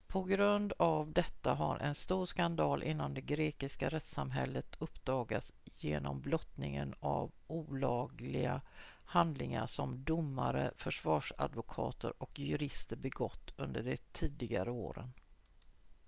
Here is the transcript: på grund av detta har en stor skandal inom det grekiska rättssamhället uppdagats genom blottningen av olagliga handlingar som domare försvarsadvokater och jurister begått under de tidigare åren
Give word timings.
på 0.07 0.23
grund 0.23 0.73
av 0.77 1.13
detta 1.13 1.53
har 1.53 1.77
en 1.79 1.95
stor 1.95 2.25
skandal 2.25 2.83
inom 2.83 3.13
det 3.13 3.21
grekiska 3.21 3.89
rättssamhället 3.89 4.75
uppdagats 4.79 5.53
genom 5.63 6.21
blottningen 6.21 6.95
av 6.99 7.31
olagliga 7.47 8.61
handlingar 9.05 9.67
som 9.67 10.03
domare 10.03 10.71
försvarsadvokater 10.75 12.13
och 12.23 12.39
jurister 12.39 12.95
begått 12.95 13.53
under 13.57 13.83
de 13.83 13.97
tidigare 13.97 14.71
åren 14.71 15.13